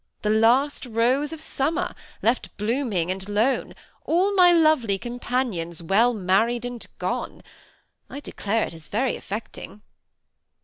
* 0.13 0.21
The 0.23 0.31
last 0.31 0.87
rose 0.87 1.31
of 1.31 1.41
summer, 1.41 1.93
left 2.23 2.57
blooming 2.57 3.11
and 3.11 3.29
lone, 3.29 3.75
All 4.03 4.33
my 4.33 4.51
lovely 4.51 4.97
companions 4.97 5.83
well 5.83 6.11
married 6.15 6.65
and 6.65 6.83
gone 6.97 7.43
I' 8.09 8.15
I 8.15 8.19
declare 8.19 8.65
it 8.65 8.73
is 8.73 8.87
very 8.87 9.15
affecting." 9.15 9.83